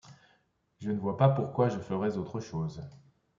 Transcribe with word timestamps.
Je 0.79 0.89
ne 0.89 0.97
vois 0.99 1.15
pas 1.15 1.29
pourquoi 1.29 1.69
je 1.69 1.77
ferais 1.77 2.17
autre 2.17 2.39
chose 2.39 2.81